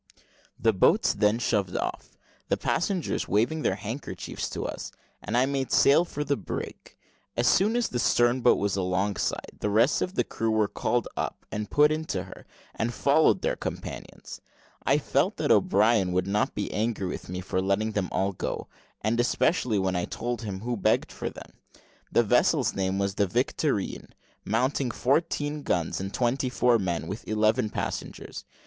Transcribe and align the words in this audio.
The 0.59 0.73
boats 0.73 1.13
then 1.13 1.37
shoved 1.37 1.77
off, 1.77 2.17
the 2.49 2.57
passengers 2.57 3.27
waving 3.27 3.61
their 3.61 3.75
handkerchiefs 3.75 4.49
to 4.49 4.65
us, 4.65 4.91
and 5.21 5.37
I 5.37 5.45
made 5.45 5.71
sail 5.71 6.05
for 6.05 6.23
the 6.23 6.35
brig. 6.35 6.95
As 7.37 7.45
soon 7.47 7.75
as 7.75 7.87
the 7.87 7.99
stern 7.99 8.41
boat 8.41 8.57
was 8.57 8.75
alongside, 8.75 9.57
the 9.59 9.69
rest 9.69 10.01
of 10.01 10.15
the 10.15 10.23
crew 10.23 10.49
were 10.49 10.67
called 10.67 11.07
up 11.15 11.45
and 11.51 11.69
put 11.69 11.91
into 11.91 12.23
her, 12.23 12.47
and 12.73 12.91
followed 12.91 13.43
their 13.43 13.55
companions. 13.55 14.41
I 14.83 14.97
felt 14.97 15.37
that 15.37 15.51
O'Brien 15.51 16.13
would 16.13 16.25
not 16.25 16.55
be 16.55 16.73
angry 16.73 17.05
with 17.05 17.29
me 17.29 17.39
for 17.39 17.61
letting 17.61 17.91
them 17.91 18.09
all 18.11 18.31
go; 18.31 18.69
and 19.01 19.19
especially 19.19 19.77
when 19.77 19.95
I 19.95 20.05
told 20.05 20.41
him 20.41 20.61
who 20.61 20.77
begged 20.77 21.11
for 21.11 21.29
them. 21.29 21.53
The 22.11 22.23
vessel's 22.23 22.73
name 22.73 22.97
was 22.97 23.13
the 23.13 23.27
Victorine, 23.27 24.15
mounting 24.45 24.89
fourteen 24.89 25.61
guns, 25.61 25.99
and 26.01 26.11
twenty 26.11 26.49
four 26.49 26.79
men, 26.79 27.05
with 27.05 27.27
eleven 27.27 27.69
passengers. 27.69 28.45